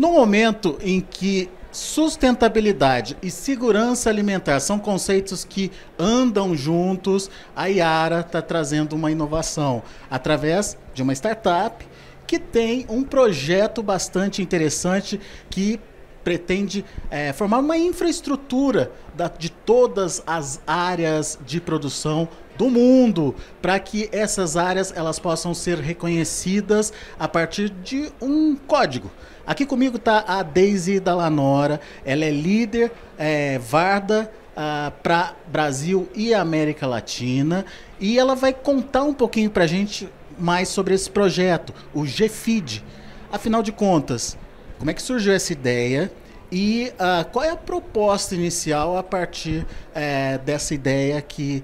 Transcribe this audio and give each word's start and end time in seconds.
No 0.00 0.12
momento 0.12 0.78
em 0.80 0.98
que 0.98 1.50
sustentabilidade 1.70 3.18
e 3.22 3.30
segurança 3.30 4.08
alimentar 4.08 4.58
são 4.58 4.78
conceitos 4.78 5.44
que 5.44 5.70
andam 5.98 6.56
juntos, 6.56 7.30
a 7.54 7.66
Yara 7.66 8.20
está 8.20 8.40
trazendo 8.40 8.94
uma 8.94 9.10
inovação 9.10 9.82
através 10.10 10.74
de 10.94 11.02
uma 11.02 11.12
startup 11.12 11.86
que 12.26 12.38
tem 12.38 12.86
um 12.88 13.02
projeto 13.02 13.82
bastante 13.82 14.40
interessante 14.40 15.20
que 15.50 15.78
pretende 16.24 16.82
é, 17.10 17.34
formar 17.34 17.58
uma 17.58 17.76
infraestrutura 17.76 18.90
da, 19.14 19.28
de 19.28 19.50
todas 19.50 20.22
as 20.26 20.62
áreas 20.66 21.38
de 21.44 21.60
produção 21.60 22.26
do 22.60 22.68
mundo 22.68 23.34
para 23.62 23.80
que 23.80 24.10
essas 24.12 24.54
áreas 24.54 24.92
elas 24.94 25.18
possam 25.18 25.54
ser 25.54 25.78
reconhecidas 25.78 26.92
a 27.18 27.26
partir 27.26 27.70
de 27.70 28.12
um 28.20 28.54
código. 28.54 29.10
Aqui 29.46 29.64
comigo 29.64 29.96
está 29.96 30.22
a 30.28 30.42
Daisy 30.42 31.00
Dalanora, 31.00 31.80
ela 32.04 32.22
é 32.22 32.30
líder 32.30 32.92
é, 33.16 33.58
Varda 33.58 34.30
uh, 34.50 34.92
para 35.02 35.34
Brasil 35.46 36.06
e 36.14 36.34
América 36.34 36.86
Latina 36.86 37.64
e 37.98 38.18
ela 38.18 38.34
vai 38.34 38.52
contar 38.52 39.04
um 39.04 39.14
pouquinho 39.14 39.48
para 39.48 39.64
a 39.64 39.66
gente 39.66 40.06
mais 40.38 40.68
sobre 40.68 40.94
esse 40.94 41.10
projeto, 41.10 41.72
o 41.94 42.02
GFID. 42.02 42.84
Afinal 43.32 43.62
de 43.62 43.72
contas, 43.72 44.36
como 44.78 44.90
é 44.90 44.94
que 44.94 45.00
surgiu 45.00 45.32
essa 45.32 45.54
ideia? 45.54 46.12
E 46.52 46.92
uh, 46.94 47.28
qual 47.30 47.44
é 47.44 47.50
a 47.50 47.56
proposta 47.56 48.34
inicial 48.34 48.96
a 48.96 49.02
partir 49.02 49.64
uh, 49.64 50.38
dessa 50.44 50.74
ideia 50.74 51.22
que 51.22 51.62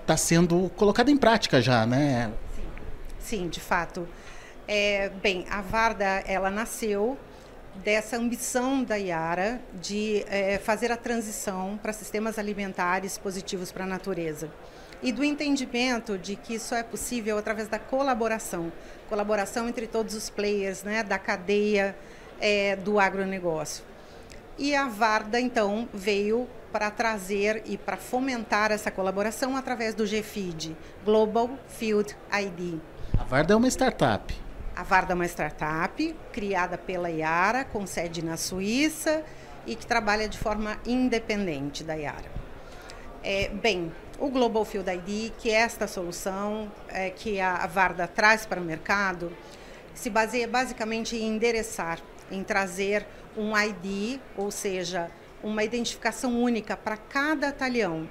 está 0.00 0.14
uh, 0.14 0.18
sendo 0.18 0.70
colocada 0.76 1.10
em 1.10 1.16
prática 1.16 1.60
já, 1.60 1.84
né? 1.84 2.30
Sim, 2.54 2.62
Sim 3.18 3.48
de 3.48 3.60
fato. 3.60 4.06
É, 4.68 5.10
bem, 5.20 5.44
a 5.50 5.60
Varda 5.60 6.04
ela 6.04 6.50
nasceu 6.50 7.18
dessa 7.84 8.16
ambição 8.16 8.84
da 8.84 8.96
Iara 8.96 9.60
de 9.80 10.24
é, 10.28 10.58
fazer 10.58 10.92
a 10.92 10.96
transição 10.96 11.78
para 11.82 11.92
sistemas 11.92 12.38
alimentares 12.38 13.18
positivos 13.18 13.72
para 13.72 13.84
a 13.84 13.86
natureza 13.86 14.50
e 15.02 15.10
do 15.10 15.24
entendimento 15.24 16.16
de 16.16 16.36
que 16.36 16.54
isso 16.54 16.74
é 16.74 16.82
possível 16.82 17.36
através 17.36 17.66
da 17.66 17.78
colaboração, 17.78 18.72
colaboração 19.08 19.68
entre 19.68 19.86
todos 19.86 20.14
os 20.14 20.30
players, 20.30 20.84
né, 20.84 21.02
da 21.02 21.18
cadeia 21.18 21.96
é, 22.40 22.76
do 22.76 23.00
agronegócio. 23.00 23.84
E 24.58 24.74
a 24.74 24.86
Varda, 24.86 25.40
então, 25.40 25.88
veio 25.92 26.46
para 26.70 26.90
trazer 26.90 27.62
e 27.66 27.76
para 27.76 27.96
fomentar 27.96 28.70
essa 28.70 28.90
colaboração 28.90 29.56
através 29.56 29.94
do 29.94 30.04
GFID, 30.04 30.76
Global 31.04 31.50
Field 31.68 32.16
ID. 32.32 32.80
A 33.18 33.24
Varda 33.24 33.54
é 33.54 33.56
uma 33.56 33.68
startup. 33.68 34.34
A 34.74 34.82
Varda 34.82 35.12
é 35.12 35.14
uma 35.14 35.26
startup 35.26 36.16
criada 36.32 36.78
pela 36.78 37.10
Iara, 37.10 37.64
com 37.64 37.86
sede 37.86 38.24
na 38.24 38.36
Suíça 38.36 39.22
e 39.66 39.76
que 39.76 39.86
trabalha 39.86 40.28
de 40.28 40.38
forma 40.38 40.78
independente 40.86 41.84
da 41.84 41.94
Iara. 41.94 42.30
É, 43.22 43.48
bem, 43.48 43.92
o 44.18 44.28
Global 44.28 44.64
Field 44.64 44.90
ID, 44.90 45.32
que 45.38 45.50
é 45.50 45.54
esta 45.54 45.86
solução 45.86 46.70
é, 46.88 47.10
que 47.10 47.40
a 47.40 47.66
Varda 47.66 48.08
traz 48.08 48.46
para 48.46 48.60
o 48.60 48.64
mercado, 48.64 49.32
se 49.94 50.10
baseia 50.10 50.48
basicamente 50.48 51.16
em 51.16 51.28
endereçar, 51.28 51.98
em 52.30 52.42
trazer 52.42 53.06
um 53.36 53.56
ID, 53.56 54.20
ou 54.36 54.50
seja, 54.50 55.10
uma 55.42 55.64
identificação 55.64 56.40
única 56.40 56.76
para 56.76 56.96
cada 56.96 57.52
talhão. 57.52 58.08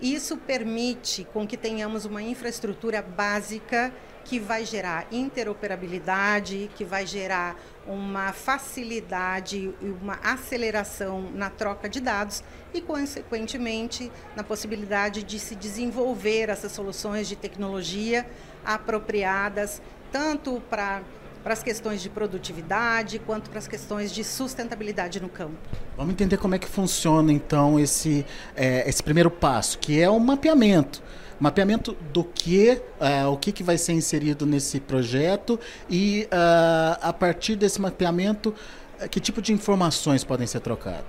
Isso 0.00 0.36
permite 0.36 1.24
com 1.32 1.46
que 1.46 1.56
tenhamos 1.56 2.04
uma 2.04 2.22
infraestrutura 2.22 3.00
básica 3.00 3.92
que 4.24 4.40
vai 4.40 4.64
gerar 4.64 5.06
interoperabilidade, 5.12 6.68
que 6.74 6.84
vai 6.84 7.06
gerar 7.06 7.56
uma 7.86 8.32
facilidade 8.32 9.72
e 9.80 9.86
uma 10.02 10.18
aceleração 10.22 11.30
na 11.32 11.48
troca 11.48 11.88
de 11.88 12.00
dados 12.00 12.42
e, 12.74 12.80
consequentemente, 12.80 14.10
na 14.34 14.42
possibilidade 14.42 15.22
de 15.22 15.38
se 15.38 15.54
desenvolver 15.54 16.48
essas 16.48 16.72
soluções 16.72 17.28
de 17.28 17.36
tecnologia 17.36 18.28
apropriadas 18.64 19.80
tanto 20.10 20.60
para 20.68 21.02
para 21.46 21.52
as 21.52 21.62
questões 21.62 22.02
de 22.02 22.10
produtividade 22.10 23.20
quanto 23.20 23.50
para 23.50 23.60
as 23.60 23.68
questões 23.68 24.10
de 24.10 24.24
sustentabilidade 24.24 25.22
no 25.22 25.28
campo. 25.28 25.56
Vamos 25.96 26.12
entender 26.12 26.38
como 26.38 26.56
é 26.56 26.58
que 26.58 26.66
funciona 26.66 27.32
então 27.32 27.78
esse, 27.78 28.26
é, 28.56 28.82
esse 28.88 29.00
primeiro 29.00 29.30
passo, 29.30 29.78
que 29.78 30.00
é 30.00 30.10
o 30.10 30.18
mapeamento. 30.18 31.00
Mapeamento 31.38 31.92
do 32.12 32.24
que, 32.24 32.82
uh, 33.00 33.30
o 33.30 33.36
que, 33.36 33.52
que 33.52 33.62
vai 33.62 33.78
ser 33.78 33.92
inserido 33.92 34.44
nesse 34.44 34.80
projeto 34.80 35.56
e 35.88 36.26
uh, 36.32 36.98
a 37.00 37.12
partir 37.12 37.54
desse 37.54 37.80
mapeamento, 37.80 38.52
uh, 39.00 39.08
que 39.08 39.20
tipo 39.20 39.40
de 39.40 39.52
informações 39.52 40.24
podem 40.24 40.48
ser 40.48 40.58
trocadas? 40.58 41.04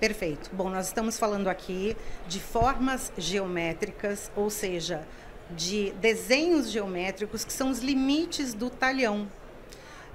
Perfeito. 0.00 0.48
Bom, 0.54 0.70
nós 0.70 0.86
estamos 0.86 1.18
falando 1.18 1.48
aqui 1.48 1.94
de 2.26 2.40
formas 2.40 3.12
geométricas, 3.18 4.32
ou 4.34 4.48
seja, 4.48 5.02
de 5.50 5.92
desenhos 6.00 6.70
geométricos 6.70 7.44
que 7.44 7.52
são 7.52 7.68
os 7.70 7.80
limites 7.80 8.54
do 8.54 8.70
talhão. 8.70 9.28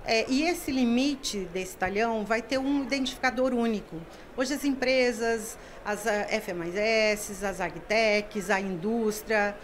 É, 0.07 0.25
e 0.29 0.43
esse 0.43 0.71
limite 0.71 1.47
desse 1.51 1.75
talhão 1.75 2.23
vai 2.23 2.39
ter 2.39 2.59
um 2.59 2.83
identificador 2.83 3.53
único. 3.53 3.95
Hoje 4.38 4.53
as 4.53 4.63
empresas, 4.63 5.57
as 5.83 6.05
F 6.05 6.53
mais 6.53 6.75
S, 6.75 7.43
as 7.43 7.59
agtechs, 7.59 8.51
a 8.51 8.59
indústria, 8.59 9.57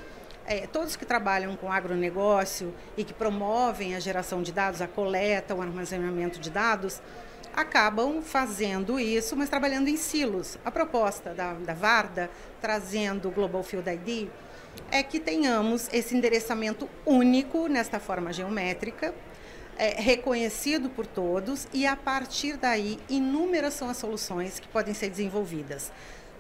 é, 0.47 0.66
todos 0.66 0.96
que 0.96 1.06
trabalham 1.06 1.56
com 1.56 1.72
agronegócio 1.72 2.74
e 2.97 3.03
que 3.03 3.13
promovem 3.13 3.96
a 3.96 4.00
geração 4.00 4.41
de 4.41 4.52
dados, 4.52 4.81
a 4.81 4.88
coleta, 4.88 5.53
o 5.53 5.62
armazenamento 5.62 6.40
de 6.40 6.50
dados, 6.50 7.02
acabam 7.53 8.23
fazendo 8.23 9.00
isso, 9.00 9.35
mas 9.35 9.47
trabalhando 9.47 9.90
em 9.90 9.97
silos. 9.97 10.58
A 10.66 10.72
proposta 10.72 11.35
da, 11.35 11.53
da 11.53 11.75
Varda, 11.75 12.31
trazendo 12.59 13.28
o 13.28 13.31
Global 13.31 13.62
Field 13.62 13.88
ID, 13.90 14.29
é 14.90 15.03
que 15.03 15.19
tenhamos 15.19 15.88
esse 15.94 16.16
endereçamento 16.16 16.90
único 17.06 17.68
nesta 17.68 18.00
forma 18.00 18.34
geométrica, 18.34 19.13
é, 19.81 20.00
reconhecido 20.00 20.92
por 20.92 21.08
todos 21.08 21.68
e 21.74 21.88
a 21.88 21.96
partir 21.96 22.56
daí 22.56 23.00
inúmeras 23.09 23.74
são 23.74 23.90
as 23.90 23.97
soluções 23.97 24.59
que 24.59 24.68
podem 24.68 24.94
ser 24.94 25.09
desenvolvidas. 25.09 25.92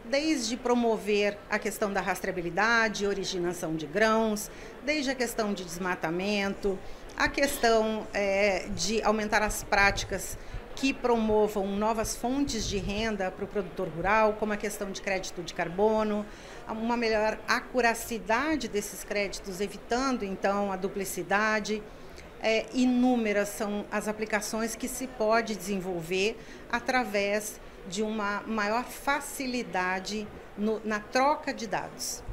Desde 0.05 0.55
promover 0.55 1.35
a 1.49 1.57
questão 1.57 1.91
da 1.91 2.01
rastreabilidade, 2.01 3.07
originação 3.07 3.75
de 3.75 3.87
grãos, 3.87 4.51
desde 4.85 5.09
a 5.09 5.15
questão 5.15 5.55
de 5.55 5.65
desmatamento, 5.65 6.77
a 7.17 7.27
questão 7.27 8.05
é, 8.13 8.67
de 8.75 9.01
aumentar 9.01 9.41
as 9.41 9.63
práticas 9.63 10.37
que 10.75 10.93
promovam 10.93 11.65
novas 11.75 12.15
fontes 12.15 12.67
de 12.67 12.77
renda 12.77 13.31
para 13.31 13.45
o 13.45 13.47
produtor 13.47 13.87
rural, 13.87 14.33
como 14.39 14.53
a 14.53 14.57
questão 14.57 14.91
de 14.91 15.01
crédito 15.01 15.41
de 15.41 15.55
carbono, 15.55 16.23
uma 16.69 16.95
melhor 16.95 17.39
acuracidade 17.47 18.67
desses 18.67 19.03
créditos, 19.03 19.59
evitando 19.59 20.23
então 20.23 20.71
a 20.71 20.75
duplicidade 20.75 21.81
é, 22.41 22.65
inúmeras 22.73 23.49
são 23.49 23.85
as 23.91 24.07
aplicações 24.07 24.75
que 24.75 24.87
se 24.87 25.07
pode 25.07 25.55
desenvolver 25.55 26.37
através 26.71 27.59
de 27.87 28.01
uma 28.01 28.41
maior 28.45 28.83
facilidade 28.83 30.27
no, 30.57 30.81
na 30.83 30.99
troca 30.99 31.53
de 31.53 31.67
dados. 31.67 32.23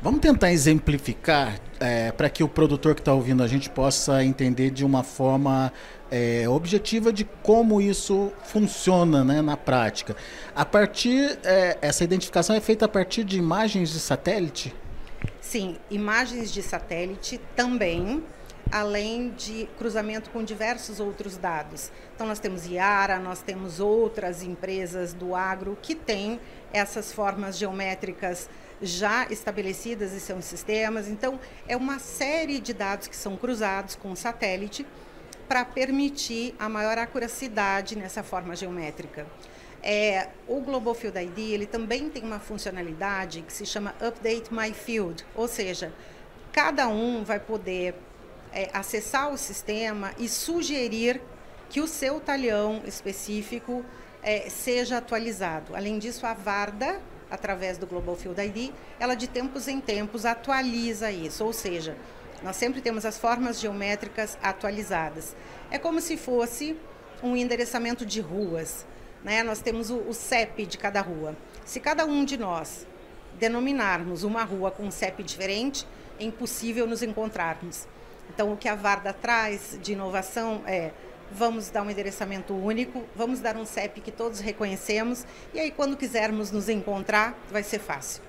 Vamos 0.00 0.20
tentar 0.20 0.52
exemplificar 0.52 1.58
é, 1.80 2.12
para 2.12 2.30
que 2.30 2.44
o 2.44 2.48
produtor 2.48 2.94
que 2.94 3.00
está 3.00 3.12
ouvindo 3.12 3.42
a 3.42 3.48
gente 3.48 3.68
possa 3.68 4.22
entender 4.22 4.70
de 4.70 4.84
uma 4.84 5.02
forma 5.02 5.72
é, 6.08 6.48
objetiva 6.48 7.12
de 7.12 7.24
como 7.42 7.80
isso 7.80 8.32
funciona 8.44 9.24
né, 9.24 9.42
na 9.42 9.56
prática. 9.56 10.16
A 10.54 10.64
partir 10.64 11.36
é, 11.42 11.78
essa 11.82 12.04
identificação 12.04 12.54
é 12.54 12.60
feita 12.60 12.84
a 12.84 12.88
partir 12.88 13.24
de 13.24 13.38
imagens 13.38 13.90
de 13.90 13.98
satélite? 13.98 14.72
Sim, 15.40 15.76
imagens 15.90 16.52
de 16.52 16.62
satélite 16.62 17.40
também 17.56 18.22
além 18.70 19.30
de 19.30 19.68
cruzamento 19.78 20.30
com 20.30 20.42
diversos 20.42 21.00
outros 21.00 21.36
dados. 21.36 21.90
Então, 22.14 22.26
nós 22.26 22.38
temos 22.38 22.66
IARA, 22.66 23.18
nós 23.18 23.40
temos 23.40 23.80
outras 23.80 24.42
empresas 24.42 25.12
do 25.12 25.34
agro 25.34 25.76
que 25.80 25.94
têm 25.94 26.40
essas 26.72 27.12
formas 27.12 27.56
geométricas 27.56 28.48
já 28.80 29.26
estabelecidas 29.30 30.12
e 30.12 30.20
são 30.20 30.40
sistemas. 30.40 31.08
Então, 31.08 31.40
é 31.66 31.76
uma 31.76 31.98
série 31.98 32.60
de 32.60 32.72
dados 32.72 33.08
que 33.08 33.16
são 33.16 33.36
cruzados 33.36 33.94
com 33.94 34.12
o 34.12 34.16
satélite 34.16 34.86
para 35.48 35.64
permitir 35.64 36.54
a 36.58 36.68
maior 36.68 36.98
acuracidade 36.98 37.96
nessa 37.96 38.22
forma 38.22 38.54
geométrica. 38.54 39.26
É, 39.82 40.28
o 40.46 40.60
Global 40.60 40.94
Field 40.94 41.18
ID 41.18 41.38
ele 41.52 41.66
também 41.66 42.10
tem 42.10 42.22
uma 42.22 42.40
funcionalidade 42.40 43.42
que 43.42 43.52
se 43.52 43.64
chama 43.64 43.94
Update 44.00 44.52
My 44.52 44.72
Field, 44.74 45.24
ou 45.34 45.46
seja, 45.48 45.92
cada 46.52 46.88
um 46.88 47.22
vai 47.24 47.38
poder 47.38 47.94
é, 48.52 48.70
acessar 48.72 49.32
o 49.32 49.36
sistema 49.36 50.12
e 50.18 50.28
sugerir 50.28 51.20
que 51.68 51.80
o 51.80 51.86
seu 51.86 52.20
talhão 52.20 52.82
específico 52.84 53.84
é, 54.22 54.48
seja 54.48 54.98
atualizado. 54.98 55.76
Além 55.76 55.98
disso, 55.98 56.26
a 56.26 56.34
Varda, 56.34 57.00
através 57.30 57.78
do 57.78 57.86
Global 57.86 58.16
Field 58.16 58.40
ID, 58.40 58.72
ela 58.98 59.14
de 59.14 59.26
tempos 59.26 59.68
em 59.68 59.80
tempos 59.80 60.24
atualiza 60.24 61.10
isso, 61.10 61.44
ou 61.44 61.52
seja, 61.52 61.96
nós 62.42 62.56
sempre 62.56 62.80
temos 62.80 63.04
as 63.04 63.18
formas 63.18 63.60
geométricas 63.60 64.38
atualizadas. 64.42 65.36
É 65.70 65.78
como 65.78 66.00
se 66.00 66.16
fosse 66.16 66.76
um 67.22 67.36
endereçamento 67.36 68.06
de 68.06 68.20
ruas. 68.20 68.86
Né? 69.24 69.42
Nós 69.42 69.60
temos 69.60 69.90
o, 69.90 69.96
o 69.98 70.14
CEP 70.14 70.64
de 70.64 70.78
cada 70.78 71.00
rua. 71.00 71.36
Se 71.64 71.80
cada 71.80 72.06
um 72.06 72.24
de 72.24 72.36
nós 72.36 72.86
denominarmos 73.38 74.22
uma 74.22 74.44
rua 74.44 74.70
com 74.70 74.84
um 74.84 74.90
CEP 74.90 75.22
diferente, 75.22 75.86
é 76.18 76.24
impossível 76.24 76.86
nos 76.86 77.02
encontrarmos. 77.02 77.86
Então, 78.30 78.52
o 78.52 78.56
que 78.56 78.68
a 78.68 78.74
Varda 78.74 79.12
traz 79.12 79.78
de 79.82 79.92
inovação 79.92 80.62
é 80.66 80.92
vamos 81.30 81.70
dar 81.70 81.82
um 81.82 81.90
endereçamento 81.90 82.54
único, 82.54 83.04
vamos 83.14 83.40
dar 83.40 83.56
um 83.56 83.64
CEP 83.64 84.00
que 84.00 84.10
todos 84.10 84.40
reconhecemos, 84.40 85.26
e 85.52 85.60
aí 85.60 85.70
quando 85.70 85.96
quisermos 85.96 86.50
nos 86.50 86.68
encontrar, 86.68 87.38
vai 87.50 87.62
ser 87.62 87.78
fácil. 87.78 88.22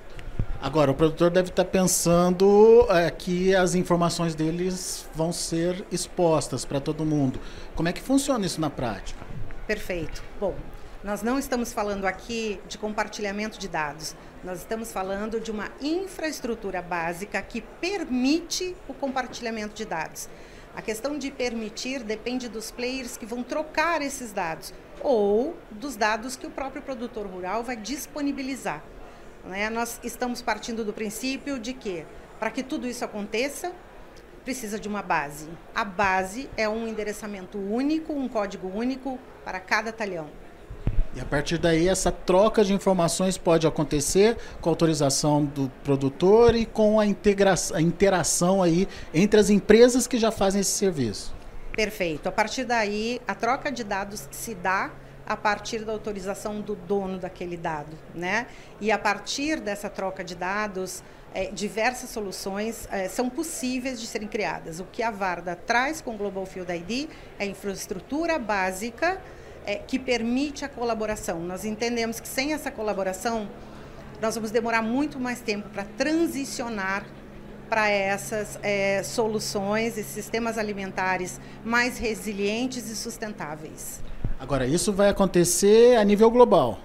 Agora, 0.61 0.91
o 0.91 0.93
produtor 0.93 1.29
deve 1.29 1.49
estar 1.49 1.63
pensando 1.63 2.85
é, 2.89 3.09
que 3.09 3.55
as 3.55 3.75
informações 3.75 4.35
deles 4.35 5.07
vão 5.15 5.31
ser 5.31 5.85
expostas 5.89 6.65
para 6.65 6.81
todo 6.81 7.05
mundo. 7.05 7.39
Como 7.75 7.87
é 7.87 7.93
que 7.93 8.01
funciona 8.01 8.45
isso 8.45 8.59
na 8.59 8.69
prática? 8.69 9.25
Perfeito. 9.65 10.21
Bom, 10.37 10.53
nós 11.01 11.23
não 11.23 11.39
estamos 11.39 11.71
falando 11.71 12.03
aqui 12.05 12.59
de 12.67 12.77
compartilhamento 12.77 13.57
de 13.57 13.69
dados. 13.69 14.17
Nós 14.41 14.59
estamos 14.59 14.93
falando 14.93 15.37
de 15.37 15.51
uma 15.51 15.69
infraestrutura 15.81 16.81
básica 16.81 17.41
que 17.41 17.59
permite 17.59 18.73
o 18.87 18.93
compartilhamento 18.93 19.73
de 19.73 19.83
dados. 19.83 20.29
A 20.73 20.81
questão 20.81 21.17
de 21.17 21.29
permitir 21.29 22.03
depende 22.03 22.47
dos 22.47 22.71
players 22.71 23.17
que 23.17 23.25
vão 23.25 23.43
trocar 23.43 24.01
esses 24.01 24.31
dados 24.31 24.73
ou 25.01 25.57
dos 25.69 25.97
dados 25.97 26.37
que 26.37 26.47
o 26.47 26.49
próprio 26.49 26.81
produtor 26.81 27.27
rural 27.27 27.65
vai 27.65 27.75
disponibilizar. 27.75 28.81
Né? 29.43 29.69
Nós 29.69 29.99
estamos 30.03 30.41
partindo 30.41 30.85
do 30.85 30.93
princípio 30.93 31.59
de 31.59 31.73
que, 31.73 32.05
para 32.39 32.49
que 32.49 32.63
tudo 32.63 32.87
isso 32.87 33.03
aconteça, 33.03 33.73
precisa 34.45 34.79
de 34.79 34.87
uma 34.87 35.01
base. 35.01 35.49
A 35.75 35.83
base 35.83 36.49
é 36.55 36.67
um 36.69 36.87
endereçamento 36.87 37.57
único, 37.57 38.13
um 38.13 38.29
código 38.29 38.69
único 38.69 39.19
para 39.43 39.59
cada 39.59 39.91
talhão. 39.91 40.29
E 41.19 41.21
a 41.21 41.25
partir 41.25 41.57
daí, 41.57 41.89
essa 41.89 42.13
troca 42.13 42.63
de 42.63 42.73
informações 42.73 43.37
pode 43.37 43.67
acontecer 43.67 44.37
com 44.61 44.69
autorização 44.69 45.43
do 45.43 45.69
produtor 45.83 46.55
e 46.55 46.65
com 46.65 46.97
a, 46.97 47.03
a 47.03 47.81
interação 47.81 48.63
aí 48.63 48.87
entre 49.13 49.37
as 49.37 49.49
empresas 49.49 50.07
que 50.07 50.17
já 50.17 50.31
fazem 50.31 50.61
esse 50.61 50.71
serviço. 50.71 51.35
Perfeito. 51.73 52.29
A 52.29 52.31
partir 52.31 52.63
daí, 52.63 53.19
a 53.27 53.35
troca 53.35 53.69
de 53.69 53.83
dados 53.83 54.29
se 54.31 54.55
dá 54.55 54.91
a 55.27 55.35
partir 55.35 55.83
da 55.83 55.91
autorização 55.91 56.61
do 56.61 56.73
dono 56.73 57.19
daquele 57.19 57.57
dado, 57.57 57.97
né? 58.15 58.47
E 58.79 58.89
a 58.89 58.97
partir 58.97 59.59
dessa 59.59 59.89
troca 59.89 60.23
de 60.23 60.35
dados, 60.35 61.03
é, 61.33 61.51
diversas 61.51 62.11
soluções 62.11 62.87
é, 62.89 63.09
são 63.09 63.29
possíveis 63.29 63.99
de 63.99 64.07
serem 64.07 64.27
criadas. 64.29 64.79
O 64.79 64.85
que 64.85 65.03
a 65.03 65.11
Varda 65.11 65.53
traz 65.53 65.99
com 65.99 66.15
o 66.15 66.17
Global 66.17 66.45
Field 66.45 66.71
ID 66.71 67.09
é 67.37 67.45
infraestrutura 67.45 68.39
básica 68.39 69.21
é, 69.69 69.75
que 69.75 69.99
permite 69.99 70.65
a 70.65 70.69
colaboração. 70.69 71.39
Nós 71.41 71.63
entendemos 71.63 72.19
que 72.19 72.27
sem 72.27 72.53
essa 72.53 72.71
colaboração, 72.71 73.47
nós 74.19 74.33
vamos 74.33 74.49
demorar 74.49 74.81
muito 74.81 75.19
mais 75.19 75.41
tempo 75.41 75.69
para 75.69 75.83
transicionar 75.83 77.05
para 77.69 77.87
essas 77.87 78.57
é, 78.63 79.03
soluções, 79.03 79.95
esses 79.95 80.11
sistemas 80.11 80.57
alimentares 80.57 81.39
mais 81.63 81.99
resilientes 81.99 82.89
e 82.89 82.95
sustentáveis. 82.95 84.01
Agora, 84.39 84.65
isso 84.65 84.91
vai 84.91 85.09
acontecer 85.09 85.97
a 85.97 86.03
nível 86.03 86.31
global. 86.31 86.79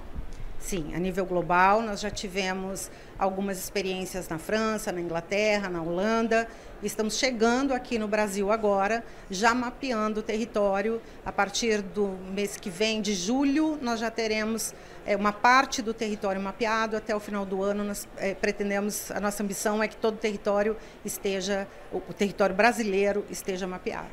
Sim, 0.59 0.95
a 0.95 0.99
nível 0.99 1.25
global, 1.25 1.81
nós 1.81 2.03
já 2.03 2.11
tivemos 2.11 2.91
algumas 3.19 3.59
experiências 3.59 4.29
na 4.29 4.39
França, 4.39 4.91
na 4.93 5.01
Inglaterra, 5.01 5.69
na 5.69 5.83
Holanda. 5.83 6.49
Estamos 6.83 7.17
chegando 7.17 7.73
aqui 7.73 7.99
no 7.99 8.07
Brasil 8.07 8.53
agora, 8.53 9.03
já 9.31 9.55
mapeando 9.55 10.21
o 10.21 10.23
território. 10.23 11.01
A 11.25 11.33
partir 11.33 11.81
do 11.81 12.09
mês 12.33 12.57
que 12.57 12.69
vem, 12.69 13.01
de 13.01 13.15
julho, 13.15 13.79
nós 13.81 14.01
já 14.01 14.11
teremos 14.11 14.75
é, 15.07 15.17
uma 15.17 15.33
parte 15.33 15.81
do 15.81 15.95
território 15.95 16.41
mapeado. 16.41 16.97
Até 16.97 17.15
o 17.17 17.21
final 17.21 17.47
do 17.47 17.63
ano, 17.63 17.85
nós 17.85 18.07
é, 18.17 18.35
pretendemos, 18.35 19.11
a 19.11 19.21
nossa 19.21 19.43
ambição 19.43 19.83
é 19.83 19.89
que 19.89 19.97
todo 19.97 20.15
o 20.15 20.19
território 20.19 20.77
esteja, 21.05 21.67
o, 21.93 22.01
território 22.13 22.55
brasileiro 22.55 23.25
esteja 23.31 23.67
mapeado. 23.67 24.09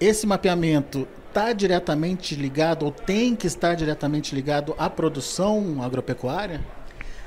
Esse 0.00 0.26
mapeamento 0.26 1.06
está 1.28 1.52
diretamente 1.52 2.34
ligado 2.34 2.84
ou 2.84 2.90
tem 2.90 3.34
que 3.34 3.46
estar 3.46 3.74
diretamente 3.74 4.34
ligado 4.34 4.74
à 4.76 4.90
produção 4.90 5.82
agropecuária? 5.82 6.60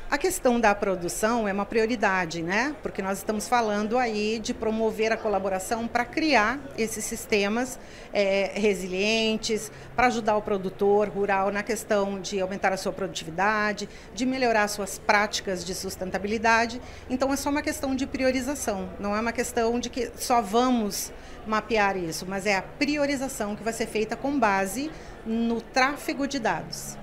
A 0.09 0.19
questão 0.19 0.59
da 0.59 0.73
produção 0.75 1.47
é 1.47 1.51
uma 1.51 1.65
prioridade, 1.65 2.43
né? 2.43 2.75
Porque 2.83 3.01
nós 3.01 3.17
estamos 3.17 3.47
falando 3.47 3.97
aí 3.97 4.37
de 4.37 4.53
promover 4.53 5.11
a 5.11 5.17
colaboração 5.17 5.87
para 5.87 6.05
criar 6.05 6.59
esses 6.77 7.03
sistemas 7.03 7.79
é, 8.13 8.51
resilientes, 8.53 9.71
para 9.95 10.05
ajudar 10.05 10.37
o 10.37 10.43
produtor 10.43 11.09
rural 11.09 11.51
na 11.51 11.63
questão 11.63 12.21
de 12.21 12.39
aumentar 12.39 12.71
a 12.71 12.77
sua 12.77 12.93
produtividade, 12.93 13.89
de 14.13 14.27
melhorar 14.27 14.67
suas 14.67 14.99
práticas 14.99 15.65
de 15.65 15.73
sustentabilidade. 15.73 16.79
Então 17.09 17.33
é 17.33 17.35
só 17.35 17.49
uma 17.49 17.63
questão 17.63 17.95
de 17.95 18.05
priorização, 18.05 18.87
não 18.99 19.15
é 19.15 19.19
uma 19.19 19.33
questão 19.33 19.79
de 19.79 19.89
que 19.89 20.11
só 20.17 20.39
vamos 20.39 21.11
mapear 21.47 21.97
isso, 21.97 22.27
mas 22.27 22.45
é 22.45 22.55
a 22.55 22.61
priorização 22.61 23.55
que 23.55 23.63
vai 23.63 23.73
ser 23.73 23.87
feita 23.87 24.15
com 24.15 24.37
base 24.39 24.91
no 25.25 25.61
tráfego 25.61 26.27
de 26.27 26.37
dados. 26.37 26.95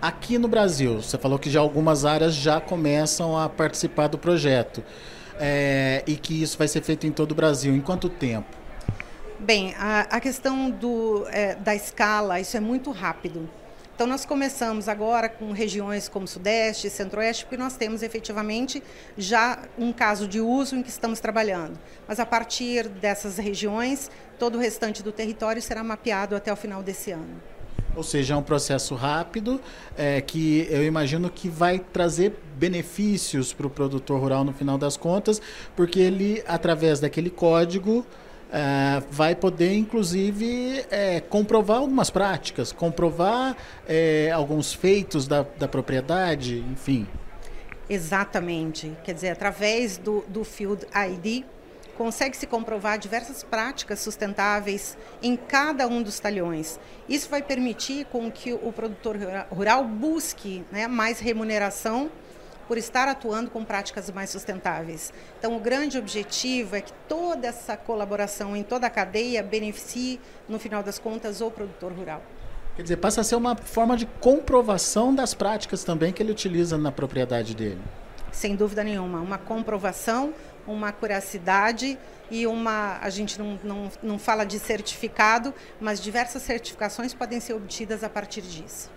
Aqui 0.00 0.36
no 0.36 0.46
Brasil, 0.46 1.00
você 1.00 1.16
falou 1.16 1.38
que 1.38 1.48
já 1.48 1.60
algumas 1.60 2.04
áreas 2.04 2.34
já 2.34 2.60
começam 2.60 3.38
a 3.38 3.48
participar 3.48 4.08
do 4.08 4.18
projeto 4.18 4.84
é, 5.40 6.02
e 6.06 6.16
que 6.16 6.42
isso 6.42 6.58
vai 6.58 6.68
ser 6.68 6.82
feito 6.82 7.06
em 7.06 7.10
todo 7.10 7.32
o 7.32 7.34
Brasil. 7.34 7.74
Em 7.74 7.80
quanto 7.80 8.08
tempo? 8.08 8.46
Bem, 9.38 9.74
a, 9.78 10.00
a 10.02 10.20
questão 10.20 10.70
do, 10.70 11.26
é, 11.28 11.54
da 11.54 11.74
escala, 11.74 12.38
isso 12.40 12.56
é 12.56 12.60
muito 12.60 12.90
rápido. 12.90 13.48
Então, 13.94 14.06
nós 14.06 14.26
começamos 14.26 14.90
agora 14.90 15.26
com 15.26 15.52
regiões 15.52 16.06
como 16.06 16.28
Sudeste, 16.28 16.90
Centro-Oeste, 16.90 17.46
porque 17.46 17.56
nós 17.56 17.78
temos 17.78 18.02
efetivamente 18.02 18.82
já 19.16 19.62
um 19.78 19.90
caso 19.90 20.28
de 20.28 20.38
uso 20.38 20.76
em 20.76 20.82
que 20.82 20.90
estamos 20.90 21.18
trabalhando. 21.18 21.78
Mas 22.06 22.20
a 22.20 22.26
partir 22.26 22.88
dessas 22.88 23.38
regiões, 23.38 24.10
todo 24.38 24.56
o 24.56 24.58
restante 24.58 25.02
do 25.02 25.10
território 25.10 25.62
será 25.62 25.82
mapeado 25.82 26.36
até 26.36 26.52
o 26.52 26.56
final 26.56 26.82
desse 26.82 27.10
ano. 27.10 27.55
Ou 27.96 28.02
seja, 28.02 28.34
é 28.34 28.36
um 28.36 28.42
processo 28.42 28.94
rápido 28.94 29.60
é, 29.96 30.20
que 30.20 30.66
eu 30.70 30.84
imagino 30.84 31.30
que 31.30 31.48
vai 31.48 31.78
trazer 31.78 32.34
benefícios 32.56 33.52
para 33.52 33.66
o 33.66 33.70
produtor 33.70 34.20
rural 34.20 34.44
no 34.44 34.52
final 34.52 34.76
das 34.76 34.96
contas, 34.96 35.40
porque 35.74 35.98
ele, 35.98 36.42
através 36.46 37.00
daquele 37.00 37.30
código, 37.30 38.06
é, 38.52 39.02
vai 39.10 39.34
poder, 39.34 39.74
inclusive, 39.74 40.84
é, 40.90 41.20
comprovar 41.20 41.78
algumas 41.78 42.10
práticas, 42.10 42.70
comprovar 42.70 43.56
é, 43.88 44.30
alguns 44.30 44.72
feitos 44.72 45.26
da, 45.26 45.44
da 45.58 45.66
propriedade, 45.66 46.64
enfim. 46.70 47.06
Exatamente. 47.88 48.92
Quer 49.04 49.14
dizer, 49.14 49.30
através 49.30 49.96
do, 49.96 50.24
do 50.28 50.44
Field 50.44 50.86
ID, 50.94 51.44
consegue-se 51.96 52.46
comprovar 52.46 52.98
diversas 52.98 53.42
práticas 53.42 54.00
sustentáveis 54.00 54.96
em 55.22 55.36
cada 55.36 55.86
um 55.86 56.02
dos 56.02 56.20
talhões. 56.20 56.78
Isso 57.08 57.28
vai 57.28 57.42
permitir 57.42 58.06
com 58.06 58.30
que 58.30 58.52
o 58.52 58.72
produtor 58.72 59.16
rural 59.50 59.84
busque 59.84 60.64
né, 60.70 60.86
mais 60.86 61.18
remuneração 61.18 62.10
por 62.68 62.76
estar 62.76 63.08
atuando 63.08 63.50
com 63.50 63.64
práticas 63.64 64.10
mais 64.10 64.30
sustentáveis. 64.30 65.12
Então, 65.38 65.56
o 65.56 65.60
grande 65.60 65.98
objetivo 65.98 66.76
é 66.76 66.80
que 66.80 66.92
toda 67.08 67.46
essa 67.46 67.76
colaboração 67.76 68.56
em 68.56 68.62
toda 68.62 68.86
a 68.86 68.90
cadeia 68.90 69.42
beneficie, 69.42 70.20
no 70.48 70.58
final 70.58 70.82
das 70.82 70.98
contas, 70.98 71.40
o 71.40 71.50
produtor 71.50 71.92
rural. 71.92 72.22
Quer 72.74 72.82
dizer, 72.82 72.96
passa 72.96 73.22
a 73.22 73.24
ser 73.24 73.36
uma 73.36 73.56
forma 73.56 73.96
de 73.96 74.04
comprovação 74.20 75.14
das 75.14 75.32
práticas 75.32 75.82
também 75.82 76.12
que 76.12 76.22
ele 76.22 76.32
utiliza 76.32 76.76
na 76.76 76.92
propriedade 76.92 77.54
dele. 77.54 77.80
Sem 78.30 78.54
dúvida 78.54 78.84
nenhuma, 78.84 79.20
uma 79.20 79.38
comprovação, 79.38 80.34
uma 80.66 80.92
curacidade 80.92 81.98
e 82.30 82.46
uma. 82.46 82.98
A 83.00 83.10
gente 83.10 83.38
não, 83.38 83.58
não, 83.62 83.90
não 84.02 84.18
fala 84.18 84.44
de 84.44 84.58
certificado, 84.58 85.54
mas 85.80 86.00
diversas 86.00 86.42
certificações 86.42 87.14
podem 87.14 87.40
ser 87.40 87.54
obtidas 87.54 88.02
a 88.02 88.08
partir 88.08 88.42
disso. 88.42 88.90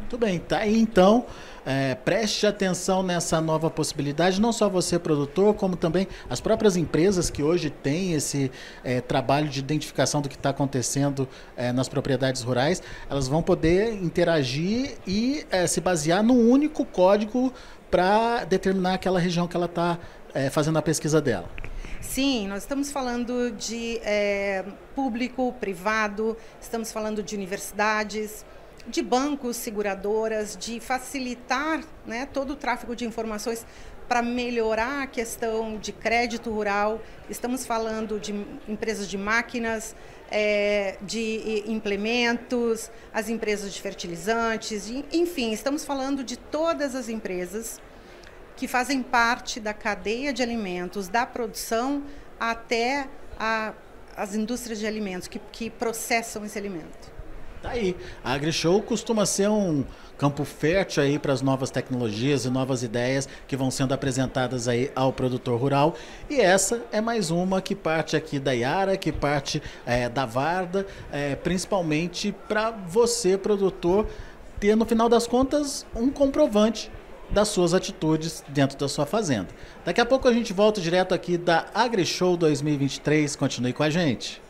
Muito 0.00 0.16
bem, 0.16 0.38
tá 0.38 0.58
aí 0.58 0.78
então. 0.78 1.26
É, 1.64 1.94
preste 1.94 2.46
atenção 2.46 3.02
nessa 3.02 3.38
nova 3.38 3.70
possibilidade, 3.70 4.40
não 4.40 4.50
só 4.50 4.66
você, 4.66 4.98
produtor, 4.98 5.54
como 5.54 5.76
também 5.76 6.08
as 6.28 6.40
próprias 6.40 6.74
empresas 6.74 7.28
que 7.28 7.42
hoje 7.42 7.68
têm 7.68 8.14
esse 8.14 8.50
é, 8.82 9.02
trabalho 9.02 9.46
de 9.46 9.58
identificação 9.60 10.22
do 10.22 10.28
que 10.28 10.36
está 10.36 10.50
acontecendo 10.50 11.28
é, 11.54 11.70
nas 11.70 11.86
propriedades 11.86 12.42
rurais, 12.42 12.82
elas 13.10 13.28
vão 13.28 13.42
poder 13.42 13.92
interagir 13.92 14.96
e 15.06 15.46
é, 15.50 15.66
se 15.66 15.82
basear 15.82 16.22
num 16.22 16.50
único 16.50 16.84
código 16.84 17.52
para 17.90 18.44
determinar 18.44 18.94
aquela 18.94 19.20
região 19.20 19.46
que 19.46 19.56
ela 19.56 19.66
está 19.66 19.98
é, 20.34 20.50
fazendo 20.50 20.78
a 20.78 20.82
pesquisa 20.82 21.20
dela. 21.20 21.48
Sim, 22.00 22.48
nós 22.48 22.62
estamos 22.62 22.90
falando 22.90 23.50
de 23.52 24.00
é, 24.02 24.64
público, 24.94 25.54
privado, 25.60 26.36
estamos 26.60 26.90
falando 26.90 27.22
de 27.22 27.36
universidades, 27.36 28.44
de 28.88 29.02
bancos, 29.02 29.56
seguradoras, 29.56 30.56
de 30.56 30.80
facilitar 30.80 31.82
né, 32.06 32.26
todo 32.26 32.54
o 32.54 32.56
tráfego 32.56 32.96
de 32.96 33.04
informações 33.04 33.64
para 34.08 34.22
melhorar 34.22 35.04
a 35.04 35.06
questão 35.06 35.78
de 35.78 35.92
crédito 35.92 36.50
rural. 36.50 37.00
Estamos 37.28 37.64
falando 37.64 38.18
de 38.18 38.32
empresas 38.66 39.08
de 39.08 39.16
máquinas, 39.16 39.94
é, 40.30 40.96
de 41.02 41.62
implementos, 41.66 42.90
as 43.12 43.28
empresas 43.28 43.72
de 43.72 43.80
fertilizantes, 43.80 44.90
enfim, 45.12 45.52
estamos 45.52 45.84
falando 45.84 46.24
de 46.24 46.36
todas 46.36 46.94
as 46.94 47.08
empresas 47.08 47.80
que 48.60 48.68
fazem 48.68 49.02
parte 49.02 49.58
da 49.58 49.72
cadeia 49.72 50.34
de 50.34 50.42
alimentos, 50.42 51.08
da 51.08 51.24
produção 51.24 52.02
até 52.38 53.08
a, 53.38 53.72
as 54.14 54.34
indústrias 54.34 54.78
de 54.78 54.86
alimentos 54.86 55.26
que, 55.26 55.40
que 55.50 55.70
processam 55.70 56.44
esse 56.44 56.58
alimento. 56.58 57.10
Tá 57.62 57.70
aí. 57.70 57.96
A 58.22 58.34
AgriShow 58.34 58.82
costuma 58.82 59.24
ser 59.24 59.48
um 59.48 59.82
campo 60.18 60.44
fértil 60.44 61.02
aí 61.02 61.18
para 61.18 61.32
as 61.32 61.40
novas 61.40 61.70
tecnologias 61.70 62.44
e 62.44 62.50
novas 62.50 62.82
ideias 62.82 63.26
que 63.48 63.56
vão 63.56 63.70
sendo 63.70 63.94
apresentadas 63.94 64.68
aí 64.68 64.92
ao 64.94 65.10
produtor 65.10 65.58
rural. 65.58 65.94
E 66.28 66.38
essa 66.38 66.82
é 66.92 67.00
mais 67.00 67.30
uma 67.30 67.62
que 67.62 67.74
parte 67.74 68.14
aqui 68.14 68.38
da 68.38 68.52
Yara, 68.52 68.94
que 68.98 69.10
parte 69.10 69.62
é, 69.86 70.06
da 70.06 70.26
Varda, 70.26 70.86
é, 71.10 71.34
principalmente 71.34 72.30
para 72.46 72.70
você, 72.70 73.38
produtor, 73.38 74.06
ter 74.58 74.76
no 74.76 74.84
final 74.84 75.08
das 75.08 75.26
contas 75.26 75.86
um 75.96 76.10
comprovante 76.10 76.90
das 77.32 77.48
suas 77.48 77.74
atitudes 77.74 78.42
dentro 78.48 78.76
da 78.78 78.88
sua 78.88 79.06
fazenda. 79.06 79.48
Daqui 79.84 80.00
a 80.00 80.06
pouco 80.06 80.28
a 80.28 80.32
gente 80.32 80.52
volta 80.52 80.80
direto 80.80 81.14
aqui 81.14 81.36
da 81.36 81.66
AgriShow 81.74 82.36
2023. 82.36 83.36
Continue 83.36 83.72
com 83.72 83.82
a 83.82 83.90
gente. 83.90 84.40